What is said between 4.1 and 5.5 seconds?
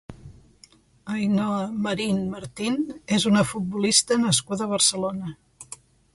nascuda a Barcelona.